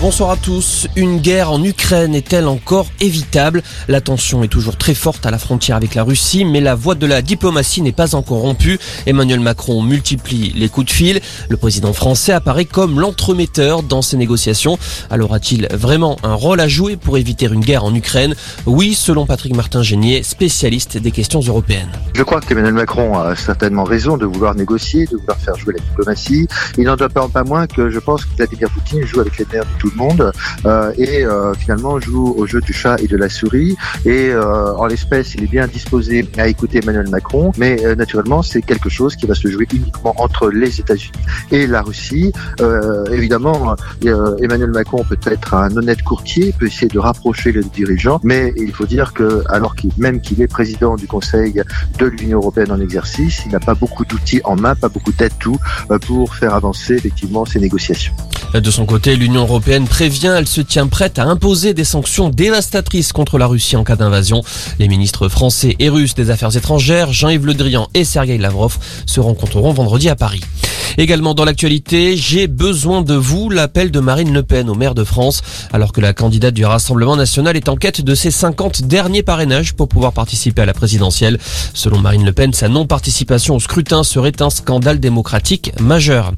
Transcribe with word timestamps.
Bonsoir 0.00 0.30
à 0.30 0.36
tous. 0.36 0.86
Une 0.94 1.18
guerre 1.18 1.50
en 1.50 1.60
Ukraine 1.64 2.14
est-elle 2.14 2.46
encore 2.46 2.86
évitable? 3.00 3.64
La 3.88 4.00
tension 4.00 4.44
est 4.44 4.48
toujours 4.48 4.76
très 4.76 4.94
forte 4.94 5.26
à 5.26 5.32
la 5.32 5.38
frontière 5.38 5.76
avec 5.76 5.96
la 5.96 6.04
Russie, 6.04 6.44
mais 6.44 6.60
la 6.60 6.76
voie 6.76 6.94
de 6.94 7.04
la 7.04 7.20
diplomatie 7.20 7.82
n'est 7.82 7.90
pas 7.90 8.14
encore 8.14 8.38
rompue. 8.38 8.78
Emmanuel 9.06 9.40
Macron 9.40 9.82
multiplie 9.82 10.52
les 10.54 10.68
coups 10.68 10.86
de 10.86 10.92
fil. 10.92 11.20
Le 11.48 11.56
président 11.56 11.92
français 11.92 12.30
apparaît 12.30 12.64
comme 12.64 13.00
l'entremetteur 13.00 13.82
dans 13.82 14.00
ces 14.00 14.16
négociations. 14.16 14.78
Alors 15.10 15.34
a-t-il 15.34 15.66
vraiment 15.72 16.16
un 16.22 16.34
rôle 16.34 16.60
à 16.60 16.68
jouer 16.68 16.96
pour 16.96 17.18
éviter 17.18 17.46
une 17.46 17.60
guerre 17.60 17.82
en 17.82 17.92
Ukraine? 17.92 18.36
Oui, 18.66 18.94
selon 18.94 19.26
Patrick 19.26 19.56
Martin-Génier, 19.56 20.22
spécialiste 20.22 20.96
des 20.96 21.10
questions 21.10 21.40
européennes. 21.40 21.90
Je 22.14 22.22
crois 22.22 22.40
qu'Emmanuel 22.40 22.74
Macron 22.74 23.18
a 23.18 23.34
certainement 23.34 23.82
raison 23.82 24.16
de 24.16 24.26
vouloir 24.26 24.54
négocier, 24.54 25.06
de 25.06 25.16
vouloir 25.16 25.38
faire 25.38 25.56
jouer 25.56 25.74
la 25.76 25.82
diplomatie. 25.82 26.46
Il 26.76 26.84
n'en 26.84 26.94
doit 26.94 27.08
pas 27.08 27.42
moins 27.42 27.66
que 27.66 27.90
je 27.90 27.98
pense 27.98 28.24
que 28.24 28.36
Vladimir 28.36 28.70
Poutine 28.70 29.04
joue 29.04 29.18
avec 29.18 29.36
les 29.38 29.46
nerfs 29.52 29.64
de 29.64 29.78
tout 29.80 29.87
le 29.90 29.96
monde 29.96 30.32
euh, 30.66 30.92
et 30.96 31.24
euh, 31.24 31.54
finalement 31.54 31.98
joue 32.00 32.34
au 32.36 32.46
jeu 32.46 32.60
du 32.60 32.72
chat 32.72 32.96
et 33.00 33.06
de 33.06 33.16
la 33.16 33.28
souris. 33.28 33.76
Et 34.04 34.30
euh, 34.30 34.74
en 34.74 34.86
l'espèce, 34.86 35.34
il 35.34 35.44
est 35.44 35.50
bien 35.50 35.66
disposé 35.66 36.28
à 36.38 36.48
écouter 36.48 36.78
Emmanuel 36.78 37.08
Macron, 37.08 37.52
mais 37.58 37.76
naturellement, 37.96 38.42
c'est 38.42 38.62
quelque 38.62 38.88
chose 38.88 39.16
qui 39.16 39.26
va 39.26 39.34
se 39.34 39.48
jouer 39.48 39.66
uniquement 39.72 40.14
entre 40.18 40.50
les 40.50 40.80
États-Unis 40.80 41.24
et 41.50 41.66
la 41.66 41.82
Russie. 41.82 42.32
évidemment, 43.12 43.76
Emmanuel 44.40 44.70
Macron 44.70 45.04
peut 45.08 45.18
être 45.24 45.54
un 45.54 45.74
honnête 45.76 46.02
courtier, 46.02 46.54
peut 46.58 46.66
essayer 46.66 46.88
de 46.88 46.98
rapprocher 46.98 47.52
les 47.52 47.62
dirigeants, 47.62 48.20
mais 48.22 48.52
il 48.56 48.72
faut 48.72 48.86
dire 48.86 49.12
que 49.12 49.42
alors 49.48 49.74
qu'il 49.74 49.90
même 49.96 50.20
qu'il 50.20 50.40
est 50.42 50.48
président 50.48 50.96
du 50.96 51.06
Conseil 51.06 51.62
de 51.98 52.06
l'Union 52.06 52.38
européenne 52.38 52.72
en 52.72 52.80
exercice, 52.80 53.42
il 53.46 53.52
n'a 53.52 53.60
pas 53.60 53.74
beaucoup 53.74 54.04
d'outils 54.04 54.40
en 54.44 54.56
main, 54.56 54.74
pas 54.74 54.88
beaucoup 54.88 55.12
d'atouts 55.12 55.58
pour 56.06 56.34
faire 56.34 56.54
avancer 56.54 56.94
effectivement 56.94 57.44
ces 57.44 57.60
négociations. 57.60 58.14
De 58.54 58.70
son 58.70 58.86
côté, 58.86 59.14
l'Union 59.16 59.42
européenne 59.42 59.86
prévient, 59.86 60.34
elle 60.36 60.48
se 60.48 60.62
tient 60.62 60.86
prête 60.86 61.18
à 61.18 61.24
imposer 61.24 61.74
des 61.74 61.84
sanctions 61.84 62.30
dévastatrices 62.30 63.12
contre 63.12 63.36
la 63.36 63.46
Russie 63.46 63.76
en 63.76 63.84
cas 63.84 63.96
d'invasion. 63.96 64.42
Les 64.78 64.88
ministres 64.88 65.28
français 65.28 65.76
et 65.78 65.88
russes 65.88 66.14
des 66.14 66.30
Affaires 66.30 66.56
étrangères, 66.56 67.12
Jean-Yves 67.12 67.44
Le 67.44 67.54
Drian 67.54 67.88
et 67.94 68.04
Sergei 68.04 68.38
Lavrov, 68.38 68.78
se 69.06 69.20
rencontreront 69.20 69.72
vendredi 69.72 70.08
à 70.08 70.16
Paris. 70.16 70.40
Également 70.96 71.34
dans 71.34 71.44
l'actualité, 71.44 72.16
j'ai 72.16 72.46
besoin 72.46 73.02
de 73.02 73.14
vous, 73.14 73.50
l'appel 73.50 73.90
de 73.90 74.00
Marine 74.00 74.32
Le 74.32 74.42
Pen 74.42 74.70
au 74.70 74.74
maire 74.74 74.94
de 74.94 75.04
France, 75.04 75.42
alors 75.72 75.92
que 75.92 76.00
la 76.00 76.12
candidate 76.12 76.54
du 76.54 76.64
Rassemblement 76.64 77.16
national 77.16 77.56
est 77.56 77.68
en 77.68 77.76
quête 77.76 78.00
de 78.00 78.14
ses 78.14 78.30
50 78.30 78.82
derniers 78.82 79.22
parrainages 79.22 79.74
pour 79.74 79.88
pouvoir 79.88 80.12
participer 80.12 80.62
à 80.62 80.66
la 80.66 80.74
présidentielle. 80.74 81.38
Selon 81.74 81.98
Marine 81.98 82.24
Le 82.24 82.32
Pen, 82.32 82.52
sa 82.52 82.68
non-participation 82.68 83.56
au 83.56 83.60
scrutin 83.60 84.02
serait 84.02 84.40
un 84.40 84.50
scandale 84.50 85.00
démocratique 85.00 85.72
majeur. 85.80 86.32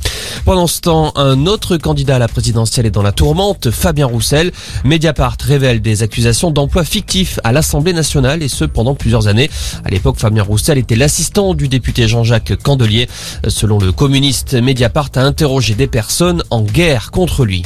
Pendant 0.44 0.66
ce 0.66 0.80
temps, 0.80 1.12
un 1.16 1.46
autre 1.46 1.76
candidat 1.76 2.16
à 2.16 2.18
la 2.18 2.28
présidentielle 2.28 2.86
est 2.86 2.90
dans 2.90 3.02
la 3.02 3.12
tourmente, 3.12 3.70
Fabien 3.70 4.06
Roussel. 4.06 4.52
Mediapart 4.84 5.36
révèle 5.42 5.80
des 5.80 6.02
accusations 6.02 6.50
d'emploi 6.50 6.84
fictif 6.84 7.38
à 7.44 7.52
l'Assemblée 7.52 7.92
nationale 7.92 8.42
et 8.42 8.48
ce 8.48 8.64
pendant 8.64 8.94
plusieurs 8.94 9.28
années. 9.28 9.50
À 9.84 9.90
l'époque, 9.90 10.16
Fabien 10.18 10.42
Roussel 10.42 10.78
était 10.78 10.96
l'assistant 10.96 11.54
du 11.54 11.68
député 11.68 12.08
Jean-Jacques 12.08 12.56
Candelier. 12.62 13.08
Selon 13.48 13.78
le 13.78 13.92
communiste 13.92 14.49
Mediapart 14.54 15.10
a 15.16 15.20
interrogé 15.20 15.74
des 15.74 15.86
personnes 15.86 16.42
en 16.50 16.62
guerre 16.62 17.10
contre 17.10 17.44
lui. 17.44 17.62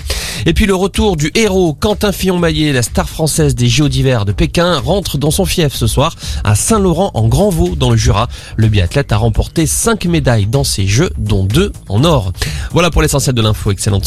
Et 0.46 0.52
puis 0.52 0.66
le 0.66 0.74
retour 0.74 1.16
du 1.16 1.30
héros 1.34 1.72
Quentin 1.72 2.12
Fillon-Maillet, 2.12 2.72
la 2.72 2.82
star 2.82 3.08
française 3.08 3.54
des 3.54 3.68
Jeux 3.68 3.88
d'hiver 3.88 4.24
de 4.24 4.32
Pékin, 4.32 4.78
rentre 4.78 5.16
dans 5.16 5.30
son 5.30 5.46
fief 5.46 5.74
ce 5.74 5.86
soir 5.86 6.16
à 6.42 6.54
Saint-Laurent 6.54 7.12
en 7.14 7.28
Grand 7.28 7.48
Vaux 7.48 7.76
dans 7.76 7.90
le 7.90 7.96
Jura. 7.96 8.28
Le 8.56 8.68
biathlète 8.68 9.12
a 9.12 9.16
remporté 9.16 9.66
5 9.66 10.04
médailles 10.06 10.46
dans 10.46 10.64
ces 10.64 10.86
Jeux, 10.86 11.10
dont 11.16 11.44
2 11.44 11.72
en 11.88 12.04
or. 12.04 12.32
Voilà 12.72 12.90
pour 12.90 13.00
l'essentiel 13.00 13.34
de 13.34 13.40
l'info. 13.40 13.70
Excellente 13.70 14.02